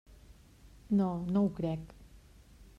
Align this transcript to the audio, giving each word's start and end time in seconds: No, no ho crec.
No, 1.01 1.11
no 1.35 1.45
ho 1.45 1.53
crec. 1.61 1.95